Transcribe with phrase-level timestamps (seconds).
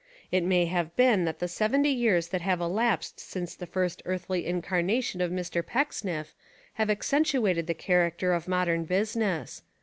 [0.31, 4.47] It may have been that the seventy years that have elapsed since the first earthly
[4.47, 5.63] incarnation of Mr.
[5.63, 6.33] Pecksniff
[6.73, 9.61] have accentuated the character of modern busi ness.